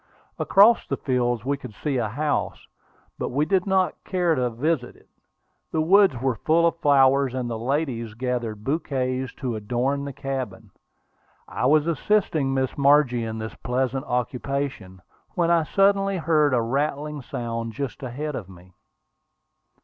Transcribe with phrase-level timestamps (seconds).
[0.39, 2.65] Across these fields we could see a house,
[3.19, 5.07] but we did not care to visit it.
[5.71, 10.71] The woods were full of flowers, and the ladies gathered bouquets to adorn the cabin.
[11.47, 15.03] I was assisting Miss Margie in this pleasant occupation,
[15.35, 18.73] when I suddenly heard a rattling sound just ahead of me.